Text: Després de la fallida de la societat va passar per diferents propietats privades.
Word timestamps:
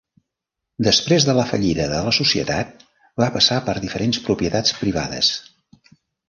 Després 0.85 1.27
de 1.27 1.35
la 1.39 1.43
fallida 1.49 1.85
de 1.91 1.99
la 2.07 2.13
societat 2.19 2.81
va 3.23 3.27
passar 3.37 3.59
per 3.69 3.77
diferents 3.85 4.23
propietats 4.31 4.75
privades. 4.81 5.31